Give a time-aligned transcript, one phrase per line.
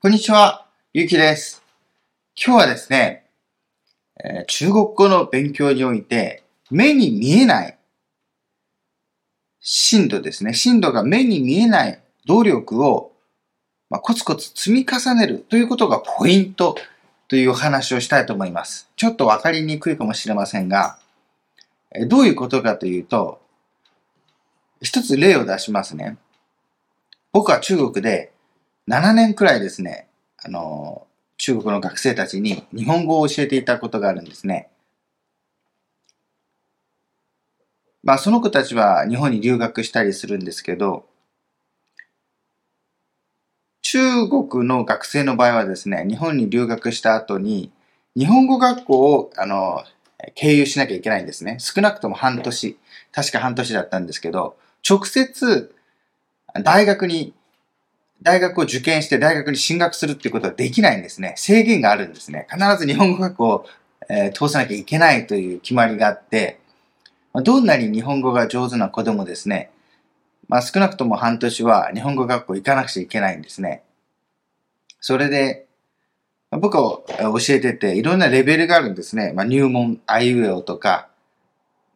[0.00, 0.64] こんにちは、
[0.94, 1.60] ゆうきです。
[2.40, 3.24] 今日はですね、
[4.46, 7.76] 中国語の勉強において、目に見えない
[9.58, 10.54] 進度ですね。
[10.54, 13.10] 進度が目に見えない努力を、
[13.90, 16.76] まあ、コツコツ積み重ねるということがポイント
[17.26, 18.88] という話をしたいと思います。
[18.94, 21.00] ちょっとわかりにくいかもしれませんが、
[21.90, 23.40] えどういうことかというと、
[24.80, 26.18] 一つ例を出しますね。
[27.32, 28.30] 僕は中国で
[28.88, 30.08] 7年くらいですね、
[30.42, 34.70] あの、中国の学生たちに日本語を教えていたことがあるんですね。
[38.02, 41.04] まあ、その子たちは日本に留学したりするんですけど、
[43.82, 47.70] 中国の学生の場合はですね、日本に留学した後に、
[48.16, 49.84] 日本語学校を、あの、
[50.34, 51.58] 経由しなきゃいけないんですね。
[51.60, 52.78] 少なくとも半年、
[53.12, 54.56] 確か半年だったんですけど、
[54.88, 55.74] 直接、
[56.64, 57.34] 大学に
[58.22, 61.34] 大学を受験して大学に進学するっていうことはできないんですね。
[61.36, 62.46] 制限があるんですね。
[62.50, 63.66] 必ず日本語学校を、
[64.08, 66.60] えー通さなきゃいけないという決まりがあって、
[67.32, 69.70] まあどんなに日本語が上手な子でもですね、
[70.48, 73.82] まあ少なくとも半年は日本語学校行かなくちゃいけないんですね。
[75.00, 75.66] それで、
[76.50, 79.32] まあ僕は教えてていろんなレベルがあるんですね。
[79.34, 81.08] まあ入門、あいうえおとか、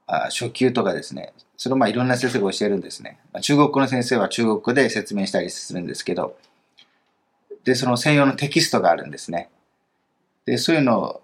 [0.06, 1.32] あ初級とかですね。
[1.56, 3.18] それをまあいろんな先生が教えるんですね。
[3.40, 6.36] 中国語の先生は中国語で説明したりするんですけど、
[7.64, 9.48] で、その専用のテキストがあるんですね。
[10.44, 11.22] で、そういうのを、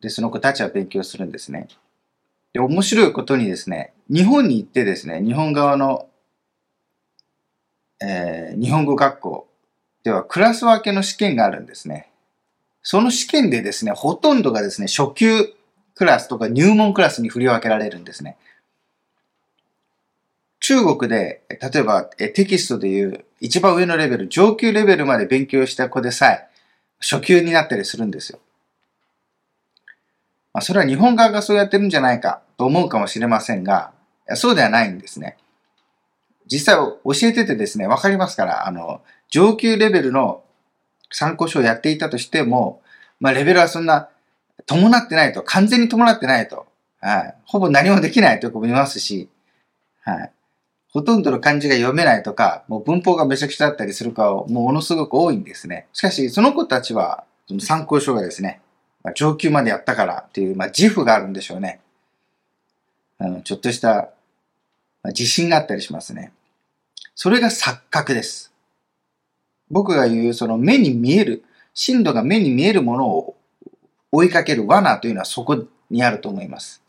[0.00, 1.68] で、その子たちは勉強するんですね。
[2.52, 6.08] で、面白いことにですね、日本に行ってですね、日本側の、
[8.00, 9.48] えー日本語学校
[10.04, 12.10] ではクラス分けの試験があるんですね。
[12.82, 15.54] その試験でですね、ほとんどがですね、初級
[16.02, 18.36] クラスとか入門クラスに振り分けられるんですね。
[20.58, 26.48] 中国で、例えばテキストでいう一番上のレベル、上級レベルまで勉強した子でさえ、
[27.00, 28.40] 初級になったりするんですよ。
[30.52, 33.92] まあ、それは日本側がそうやってるんじゃないかと思うかもしれませんが、
[34.34, 35.36] そうではないんですね。
[36.50, 40.42] 実際教えててですね、わかりますから、あの、上級レベルの
[41.12, 42.82] 参考書をやっていたとしても、
[43.20, 44.08] まあ、レベルはそんな
[44.66, 46.66] 伴ってないと、完全に伴ってないと、
[47.00, 49.28] はい、ほぼ何もできないという子もいますし、
[50.02, 50.32] はい、
[50.92, 55.86] ほとんどの漢字が読めないとか、もう文法がめちゃくちゃだったりする子はもものすごく多いんですね。
[55.92, 58.60] しかし、その子たちは、その参考書がですね、
[59.02, 61.80] まあ、上級までやったからっていう、まあ、自負があるんでしょうね。
[63.20, 64.02] うん、ちょっとした、ま
[65.04, 66.32] あ、自信があったりしますね。
[67.14, 68.52] それが錯覚です。
[69.70, 73.36] 僕が言う、その目に見える、進路が目に見えるものを
[74.12, 76.82] 追いかける罠というのはそこにあると思います。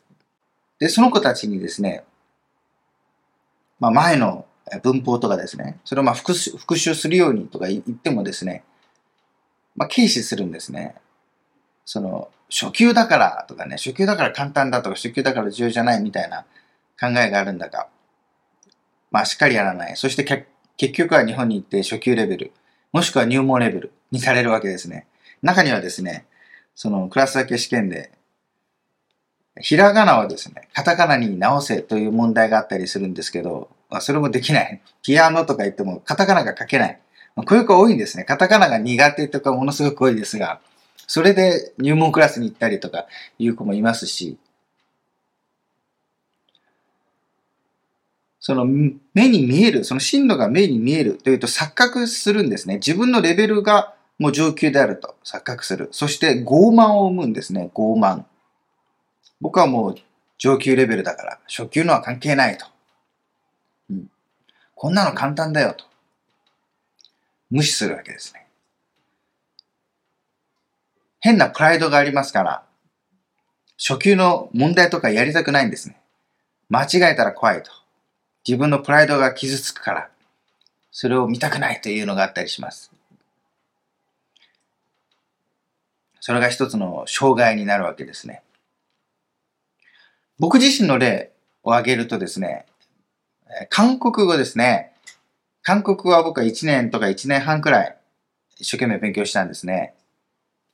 [0.80, 2.04] で、その子たちにですね、
[3.80, 4.46] まあ、前の
[4.82, 8.64] 文法とかですね、それをまあ復習復習するようにとか言ってもですね、
[9.76, 10.96] まあ、軽視するんですね。
[11.86, 16.46] その、初級だからとかね、初級だから簡単だとか、初級だから重要じゃないみたいな
[17.00, 17.88] 考えがあるんだが、
[19.12, 19.96] まあ、しっかりやらない。
[19.96, 20.24] そして
[20.78, 22.52] 結局は日本に行って初級レベル、
[22.92, 25.08] もしくは入門レベルにされるわけですね。
[25.42, 26.26] 中にはですね、
[26.76, 28.12] そのクラス分け試験で、
[29.62, 34.82] ひらがなをですね、カタカナに直せという問題があったりするんですけど、まあ、それもできない。
[35.04, 37.00] ピアノとか言ってもカタカナが書けない。
[37.36, 38.24] まあ、こういう子多いんですね。
[38.24, 40.60] カタカナが苦手とかものすごく多いですが、
[41.06, 43.06] それで入門クラスに行ったりとか
[43.38, 44.38] いう子もいますし、
[48.40, 52.76] その目に見える、その進路が目に見えるというと錯覚するんですね。
[52.76, 55.90] 自分のレベルがもう上級であると錯覚する。
[55.92, 57.70] そして傲慢を生むんですね。
[57.74, 58.24] 傲慢。
[59.42, 59.96] 僕はもう
[60.38, 62.66] 上級レベルだから初級のは関係ないと。
[63.90, 64.08] うん、
[64.76, 65.84] こんなの簡単だよと。
[67.52, 68.48] 無視するわけですね。
[71.20, 72.64] 変なプライドがありますから、
[73.78, 75.98] 初級の問題とかやりたくないんですね。
[76.70, 77.72] 間違えたら怖いと。
[78.48, 80.10] 自分のプライドが傷つくから、
[80.92, 82.90] それを見たくないというのがあったりします。
[86.26, 88.44] それが一つの障害になるわけですね。
[90.40, 91.34] 僕自身の例
[91.64, 92.66] を挙げるとですね、
[93.70, 94.94] 韓国語ですね。
[95.64, 97.98] 韓国語は僕は1年とか1年半くらい
[98.58, 99.96] 一生懸命勉強したんですね。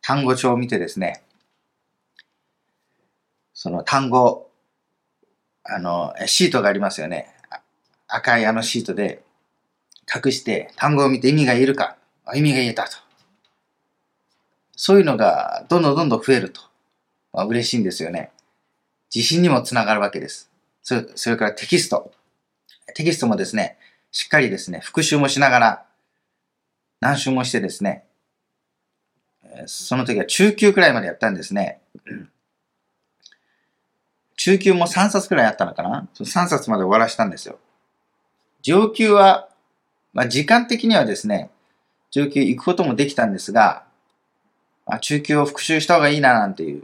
[0.03, 1.23] 単語帳を見てですね、
[3.51, 4.51] その単語、
[5.63, 7.33] あの、シートがありますよね。
[8.07, 9.23] 赤いあのシートで
[10.13, 11.97] 隠して単語を見て意味が言えるか
[12.35, 13.08] 意味が言えたと。
[14.81, 16.61] そういうのがどんどんどんどん増えると。
[17.33, 18.31] まあ、嬉しいんですよね。
[19.13, 20.49] 自信にもつながるわけです。
[20.83, 22.13] それそれからテキスト。
[22.95, 23.77] テキストもですね、
[24.09, 25.85] しっかりですね、復習もしながら、
[27.01, 28.05] 何周もしてですね、
[29.65, 31.81] その時は中級くらいまでやったんですね。
[34.37, 37.59] 中級も3冊くらいあったのかな ?3 冊まで終わらしたんですよ。
[38.61, 39.49] 上級は、
[40.13, 41.49] まあ、時間的にはですね、
[42.11, 43.88] 上級行くこともできたんですが、
[44.89, 46.83] あ、中級を復習した方がいいななんていう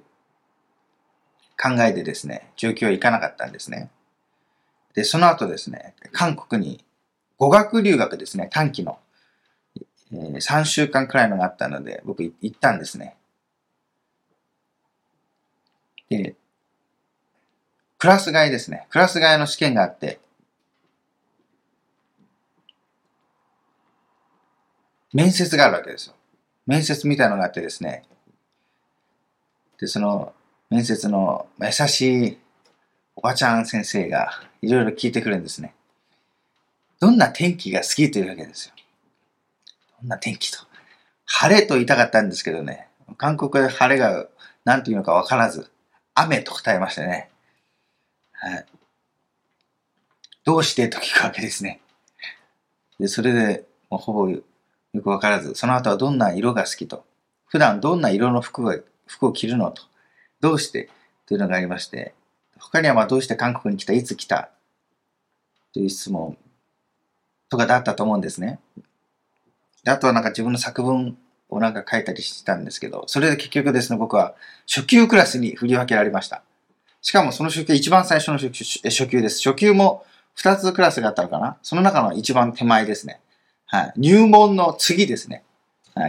[1.62, 3.90] 考えでですね、上級は行かなかったんですね。
[4.94, 6.84] で、その後ですね、韓国に
[7.38, 9.00] 語学留学ですね、短期の、
[10.12, 13.16] えー、3週間くらいのがあったので、僕行ったんですね。
[16.10, 16.36] で、
[17.98, 18.88] クラス替えですね。
[18.90, 20.20] クラス替えの試験があって、
[25.14, 26.15] 面接があるわけですよ。
[26.66, 28.04] 面接みたいのがあってですね。
[29.80, 30.34] で、その
[30.70, 32.38] 面接の優しい
[33.16, 34.32] おばちゃん先生が
[34.62, 35.74] いろいろ聞いてくるんですね。
[37.00, 38.74] どんな天気が好きというわけですよ。
[40.02, 40.60] どんな天気と。
[41.26, 42.88] 晴れと言いたかったんですけどね。
[43.18, 44.28] 韓国で晴れが
[44.64, 45.72] 何て言うのかわからず、
[46.14, 47.30] 雨と答えましたね。
[48.34, 48.66] はい。
[50.44, 51.82] どうしてと聞くわけですね。
[53.00, 54.30] で、それで、もうほぼ
[54.96, 57.04] よくわからず、その後はどんな色が好きと。
[57.48, 59.84] 普段どんな色の服が服を着るのと。
[60.40, 60.90] どうして
[61.28, 62.14] というのがありまして、
[62.58, 64.52] 他にはまあどうして韓国に来たいつ来た
[65.74, 66.38] という質問
[67.50, 68.60] とかだったと思うんですね。
[69.84, 71.18] であとはなんか自分の作文
[71.50, 74.34] をなんか書いたりしてたんですけど、それで結局ですね、僕は
[74.66, 76.42] 初級クラスに振り分けられました。
[77.02, 79.38] しかもその初級、一番最初の初級初級です。
[79.48, 80.06] 初級も
[80.38, 83.20] 2つクラスがあったのかなその中の一番手前ですね。
[83.66, 83.94] はい。
[83.98, 85.44] 入門の次ですね。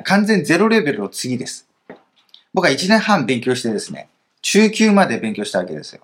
[0.04, 1.68] 完全ゼロレベルの次です。
[2.52, 4.08] 僕は1年半勉強してですね、
[4.42, 6.02] 中級まで勉強したわけですよ。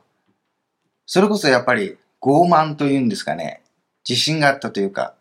[1.07, 3.63] それこそやっぱり傲慢というんですかね、
[4.09, 5.15] 自信があったというか、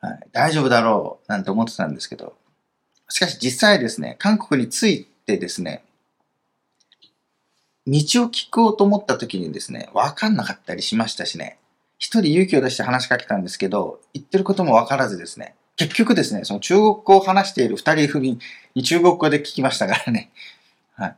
[0.00, 2.34] はい、大丈夫だろうなんて思ってたんですけど、
[3.08, 5.84] しかし実際ですね、韓国に着いてですね、
[7.86, 11.59] 道を聞こうと思った時にですね、わかんなかったりしましたしね、
[12.00, 18.38] 一人勇気を出して話しかけたんですけど、言ってることもわからずですね、結局ですね、その中国語を話している二人組
[18.74, 20.30] に中国語で聞きましたからね。
[20.96, 21.16] はい。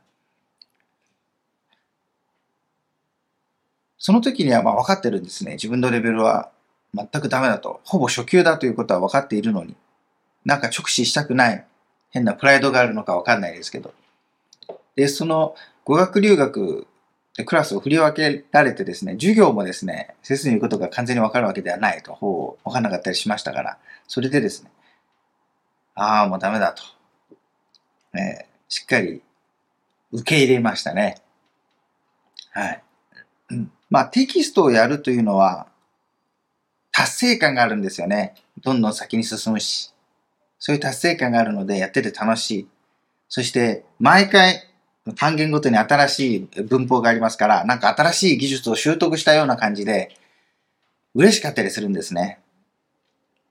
[3.96, 5.52] その時にはまあ分かってるんですね。
[5.52, 6.50] 自分のレベルは
[6.94, 7.80] 全くダメだと。
[7.84, 9.76] ほぼ初級だということは分かっているのに。
[10.44, 11.64] なんか直視したくない
[12.10, 13.94] 変なプライドがあるのか分かんないですけど。
[14.96, 16.88] で、その語学留学
[17.46, 24.70] クラスを振り分けられてですね、授業もですね、先生の言うことが完全に分かるわけではないと、ほう分かんなかったりしましたから、それでですね、
[25.94, 26.82] ああ、もうダメだと。
[28.14, 29.22] えー、しっかり
[30.12, 31.16] 受け入れましたね。
[32.50, 32.82] はい。
[33.50, 35.68] うん、まあ、テキストをやるというのは、
[36.90, 38.34] 達成感があるんですよね。
[38.62, 39.94] どんどん先に進むし。
[40.58, 42.68] そういう達成感があるので、やってて楽しい。
[43.28, 44.62] そして、毎回、
[45.16, 50.16] 単元ごとに新しい文法がありますから、なんか新しい技術を習得したような感じで、
[51.14, 52.38] 嬉しかったりするんですね。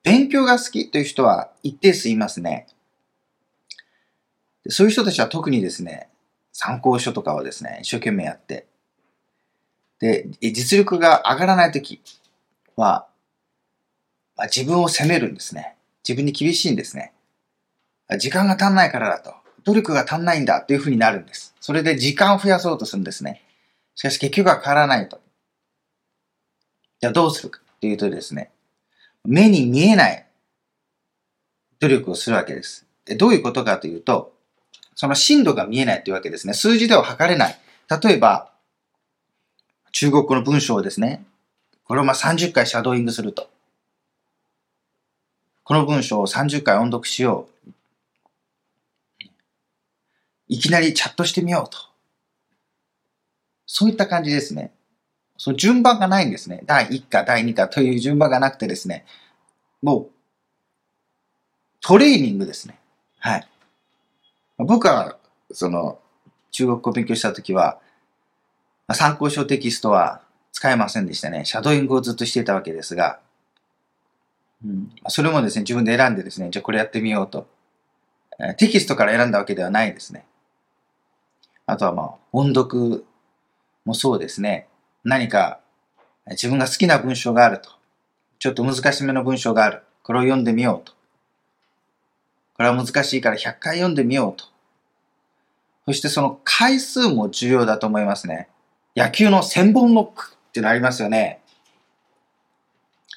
[0.03, 2.67] 勉強が好きという人は一定数いますね。
[4.69, 6.09] そういう人たちは特にですね、
[6.53, 8.67] 参考書とかをですね、一生懸命やって、
[9.99, 12.01] で、実力が上がらないとき
[12.75, 13.07] は、
[14.35, 15.75] まあ、自分を責めるんですね。
[16.07, 17.13] 自分に厳しいんですね。
[18.17, 19.40] 時間が足んないからだと。
[19.63, 21.55] 努力が足んないんだっていうふうになるんです。
[21.59, 23.41] それで時間を増やそうとするんですね。
[23.95, 25.19] しかし結局は変わらないと。
[26.99, 28.51] じゃあどうするかっていうとですね、
[29.25, 30.25] 目に見えない
[31.79, 32.85] 努力をするわけです。
[33.17, 34.33] どういうことかというと、
[34.95, 36.53] その進度が見えないというわけですね。
[36.53, 37.59] 数字では測れない。
[38.03, 38.51] 例えば、
[39.91, 41.25] 中国語の文章をですね、
[41.83, 43.49] これをまあ30回シャドーイングすると。
[45.63, 47.71] この文章を30回音読しよう。
[50.51, 51.77] いきなりチャットしてみようと。
[53.65, 54.73] そういった感じですね。
[55.37, 56.61] その順番がないんですね。
[56.65, 59.05] 第1課、第2課という順番がなくてですね、
[59.81, 60.11] もう、
[61.79, 62.77] トレーニングですね。
[63.19, 63.47] はい。
[64.57, 65.17] 僕は、
[65.53, 65.99] その、
[66.51, 67.79] 中国語を勉強したときは、
[68.91, 71.45] 参考書テキストは使えませんでしたね。
[71.45, 73.21] シャドーイングをずっとしていたわけですが、
[74.65, 77.47] うん、それもですね、自分で選んでですね、じゃあこれやってみようと。
[78.57, 80.25] テキストから選んだわけではないですね。
[81.65, 83.05] あとはまあ、音読
[83.85, 84.67] もそうですね。
[85.03, 85.59] 何か
[86.29, 87.69] 自分が好きな文章があると。
[88.39, 89.83] ちょっと難しめの文章がある。
[90.03, 90.93] これを読んでみようと。
[92.55, 94.45] これは難しいから100回読んでみようと。
[95.85, 98.49] そしてその回数も重要だと思いますね。
[98.95, 101.41] 野球の1000本ノックっていうのありますよね。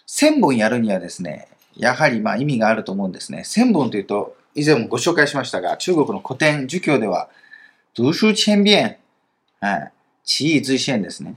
[0.07, 3.45] 1000本やるにはですね、やはりまあ意味があると思うんですね。
[3.45, 7.29] 千本というと、以前もご紹介しましたが、中国の古典、儒教では、
[7.95, 8.99] 读書千遍、
[9.61, 9.93] はい、
[10.25, 11.37] 知意随線ですね。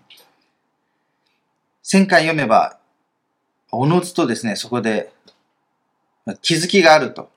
[1.84, 2.80] 千回読めば、
[3.72, 5.14] おのずとですね、そこで
[6.42, 7.30] 気づきがあると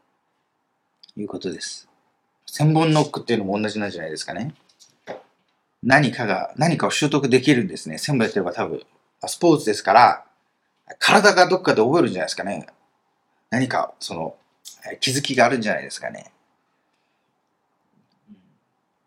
[1.16, 1.86] いうことです。
[2.46, 4.54] 千本ノックっていうのも同じなんじゃないですかね。
[5.82, 7.98] 何かが、何かを習得できるんですね。
[7.98, 8.82] 千本やってれば多分、
[9.26, 10.24] スポーツですから、
[10.98, 12.68] 体がどっかで覚えるんじゃないですかね。
[13.50, 14.34] 何か、その、
[15.00, 16.32] 気づきがあるんじゃないですかね。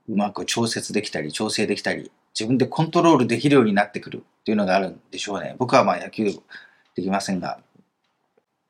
[0.10, 5.56] うまく調節できたり、調整できたり、自分でコントロールできるようになってくるっていうのがあるんでしょうね。
[5.60, 6.26] 僕はまあ野球
[6.96, 7.60] できませんが、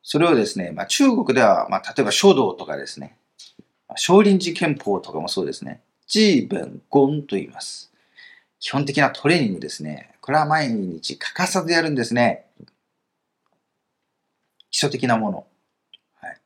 [0.03, 3.17] それをですね、まあ、中国では、まあ、例えば書道とかですね、
[3.95, 7.91] 少林寺拳法とかもそうですね、ジーベンゴンと言います。
[8.59, 10.15] 基本的なトレーニングですね。
[10.21, 12.45] これは毎日欠かさずやるんですね。
[14.71, 15.47] 基礎的なもの。
[16.15, 16.37] はい。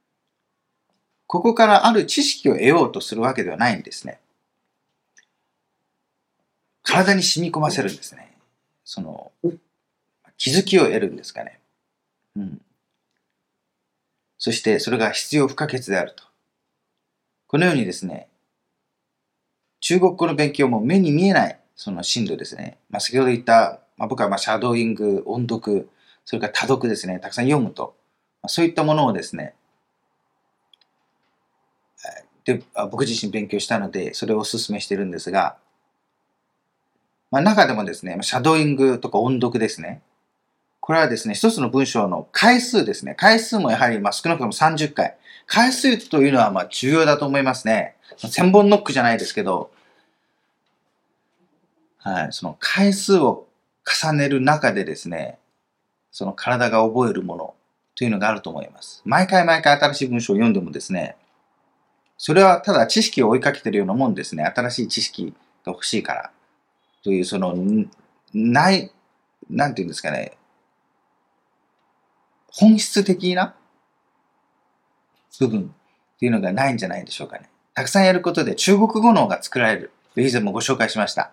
[1.27, 4.19] ここからある知識を得ようとするわけではないんですね。
[6.87, 8.37] 体に染み込ませるんですね。
[8.85, 9.33] その、
[10.37, 11.59] 気づきを得るんですかね。
[12.37, 12.61] うん。
[14.37, 16.23] そしてそれが必要不可欠であると。
[17.47, 18.29] このようにですね、
[19.81, 22.79] 中国語の勉強も目に見えないその進度ですね。
[22.89, 25.89] まあ、先ほど言った、まあ、僕はまあシャドーイング、音読、
[26.23, 27.97] それから多読ですね、たくさん読むと、
[28.41, 29.55] まあ、そういったものをですね、
[32.45, 35.57] で僕自身勉強したので、それをお勧めしてるんですが、
[37.31, 40.01] まあ、中でもですね、シャドーイングとか音読ですね。
[40.79, 43.13] これはですね、一つの文章の回数ですね。
[43.15, 45.17] 回数もやはりまあ少なくとも30回。
[45.45, 47.95] 回数というのはまあ重要だと思いますね。
[48.17, 49.71] 千本ノックじゃないですけど、
[51.97, 53.47] はい、その回数を
[53.85, 55.39] 重ねる中でですね、
[56.11, 57.53] その体が覚えるもの
[57.95, 59.01] というのがあると思います。
[59.03, 61.17] 毎回毎回新しい文章を読んでもですね、
[62.17, 64.45] それはただ知識を追いかけてるようなもんですね。
[64.45, 65.33] 新しい知識
[65.65, 66.31] が欲しいから。
[67.07, 67.55] という、その、
[68.33, 68.91] ない、
[69.49, 70.33] なんていうんですかね、
[72.47, 73.55] 本質的な
[75.39, 75.73] 部分
[76.15, 77.49] っていうのがないんじゃないでしょうかね。
[77.73, 79.91] たくさんやることで中国語脳が作られる。
[80.17, 81.31] 以前もご紹介しました。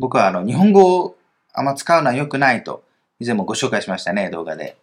[0.00, 1.16] 僕はあの日本語を
[1.52, 2.82] あんま使うのは良くないと
[3.20, 4.76] 以前もご紹介しましたね、動画で。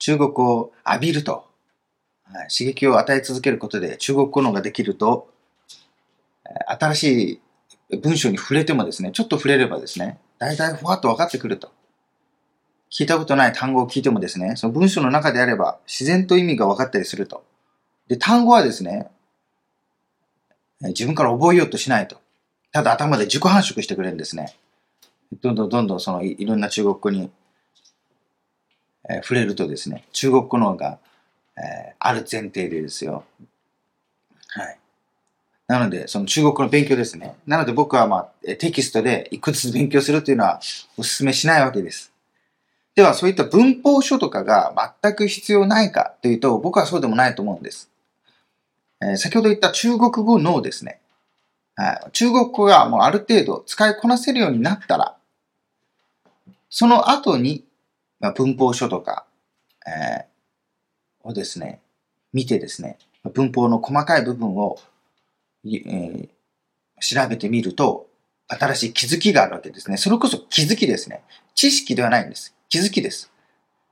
[0.00, 1.48] 中国語を浴びると、
[2.54, 5.32] 刺激を与え続けることで中国語脳ができると、
[6.66, 7.40] 新しい
[7.90, 11.70] 文章に触れてもですね、ちょっと触れればですね、大体ふわっと分かってくると。
[12.90, 17.44] 聞いたことない単語を聞いてもですね、その文章の中であれば自然と意味が分かったりすると。
[18.08, 19.10] で、単語はですね、
[20.80, 22.20] 自分から覚えようとしないと。
[22.72, 24.54] ただ頭で自己繁殖してくれるんですね。
[25.40, 27.30] どんどんどんどんそのいろんな中国語に、
[29.08, 30.98] えー、触れるとですね、中国語の方が、
[31.56, 33.24] えー、ある前提でですよ。
[35.68, 37.36] なので、その中国の勉強ですね。
[37.46, 40.60] なので僕はまあ、テキストでいくつ勉強するというのは
[40.96, 42.12] お勧めしないわけです。
[42.94, 47.90] では、そういった文法書とかが全く必要ないかというと、僕はそうでもないと思うんです。
[49.02, 51.00] えー、先ほど言った中国語のですね、
[52.12, 55.16] 中国語がもうある程度使いこなせるようになったら、
[56.70, 57.64] その後に、
[58.18, 59.26] まあ、文法書とか、
[59.86, 61.80] えー、をですね、
[62.32, 62.98] 見てですね、
[63.34, 64.78] 文法の細かい部分を、
[65.74, 66.28] え、
[67.00, 68.06] 調べてみると、
[68.48, 69.96] 新しい気づきがあるわけですね。
[69.96, 71.24] それこそ気づきですね。
[71.54, 72.54] 知識ではないんです。
[72.68, 73.32] 気づきです。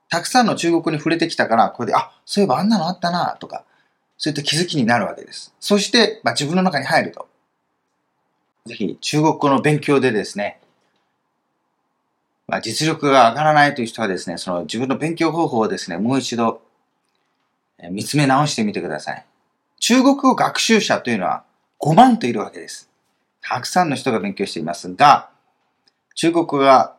[0.08, 3.64] たくさんの中国に触れてきたから、これで、あ、そういえばあんなのあったな、とか、
[4.16, 5.52] そういった気づきになるわけです。
[5.58, 7.26] そして、まあ、自分の中に入ると。
[8.66, 10.60] ぜひ、中国語の勉強でですね、
[12.46, 16.62] まあ、実力が上がらないという人はですね、その自分の勉強方法をですね、もう一度、
[17.90, 19.24] 見つめ直してみてください。
[19.80, 21.44] 中国語学習者というのは
[21.84, 22.88] 5万といるわけです。
[23.42, 25.28] たくさんの人が勉強していますが、
[26.14, 26.96] 中国語が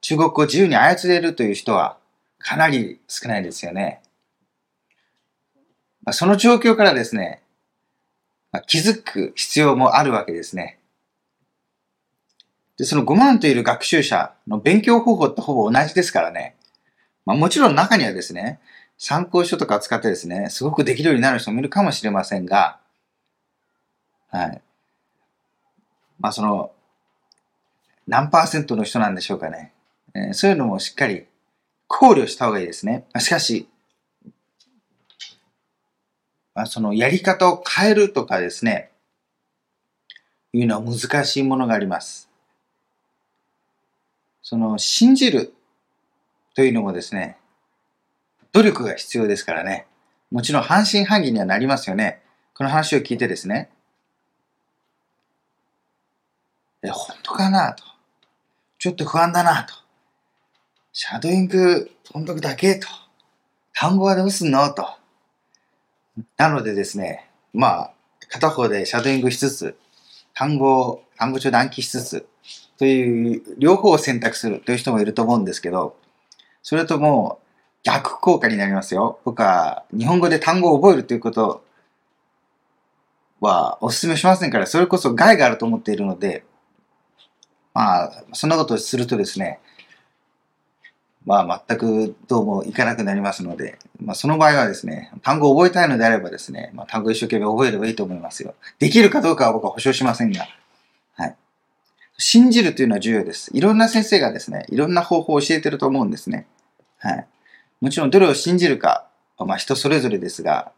[0.00, 1.98] 中国を自由に操れるという人は
[2.38, 4.00] かなり少ないですよね。
[6.12, 7.42] その状況からですね、
[8.66, 10.78] 気づく必要もあるわけですね。
[12.78, 16.56] で、その5万といる学習者の勉強方法ってほぼ同じですからね。
[17.26, 18.58] まあもちろん中にはですね、
[18.96, 22.78] 参考書とか使ってですね、すごくできるようになる人もいるかもしれませんが、
[24.34, 24.62] はい。
[26.18, 26.72] まあその、
[28.08, 29.72] 何パーセントの人なんでしょうかね。
[30.12, 31.26] えそういうのもしっかり
[31.86, 33.06] 考慮した方がいいですね。
[33.20, 33.68] しかし、
[36.52, 38.90] まあ、そのやり方を変えるとかですね、
[40.52, 42.28] いうのは難しいものがあります。
[44.42, 45.54] その信じる
[46.56, 47.38] というのもですね、
[48.50, 49.86] 努力が必要ですからね。
[50.32, 52.20] もちろん半信半疑にはなりますよね。
[52.54, 53.70] この話を聞いてですね。
[56.84, 57.82] え、本当かなと。
[58.78, 59.74] ちょっと不安だなと。
[60.92, 62.86] シャドーイング音読だけと。
[63.72, 64.86] 単語はどうすんのと。
[66.36, 67.94] なのでですね、まあ、
[68.28, 69.76] 片方でシャドーイングしつつ、
[70.34, 72.26] 単語を、単語帳で暗記しつつ、
[72.78, 75.96] という、両方を選択するという人もいると思うんですけど、
[76.62, 77.40] それとも
[77.82, 79.18] 逆効果になりますよ。
[79.24, 81.64] 僕は日本語で単語を覚えるということ
[83.40, 86.44] はお勧めしませんから、それこそ害があると思っているので、
[87.74, 89.58] まあ、そんなことをするとですね、
[91.26, 98.54] まあ、全くどうもいかなくなりますので、まあ、その場合はですね、単語を覚えたいのであればですね、まあ、単語一生懸命覚えればいいと思いますよ。
[98.78, 100.46] できるかどうかは僕は保証しませんが、
[101.16, 101.36] はい。
[102.18, 103.50] 信じるというのは重要です。
[103.54, 106.46] いろんな先生がですね、いろんな方法を教えてると思うんですね。
[106.98, 107.26] はい。
[107.80, 110.70] もちろんどれを信じるか、まあ人それぞれですが、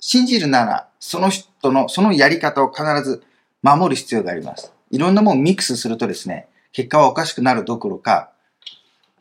[0.00, 3.22] 信じるなら、その人の、そのやり方を必ず
[3.62, 4.73] 守る必要があります。
[4.94, 8.30] いろんなものをミックスするとですね、結果はおかしくなるどころか、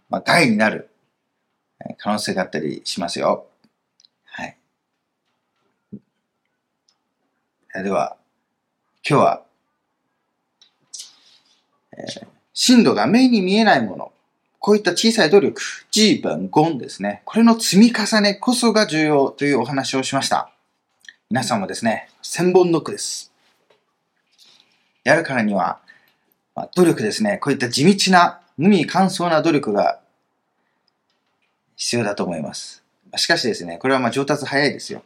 [0.07, 0.91] まあ、害になる
[1.97, 3.47] 可能性があったりしますよ。
[4.23, 4.55] はい。
[7.83, 8.17] では、
[9.09, 9.43] 今日は、
[11.97, 14.11] えー、進度が目に見えないもの、
[14.59, 17.23] こういった小さい努力、基本ンですね。
[17.25, 20.51] これの積み重ねこそが重要というお話をしました。
[21.31, 23.32] 皆さんもですね、千本ノックです。
[25.03, 25.79] やるからには、
[26.55, 27.37] まあ、努力ですね。
[27.39, 29.99] こういった地道な、無味乾燥な努力が
[31.75, 32.83] 必要だと思います。
[33.17, 35.03] しかしですね、これはま上達早いですよ。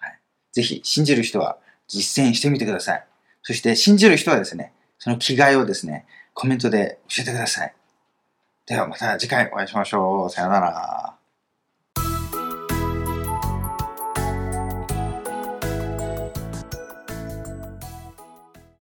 [0.00, 0.18] はい、
[0.52, 1.58] ぜひ、信じる人は
[1.88, 3.04] 実践してみてください。
[3.42, 7.74] そして、信じる人はですね、その気概をですね、コメントで教えてください。
[8.66, 10.30] ではまた次回お会いしましょう。
[10.30, 11.17] さよなら。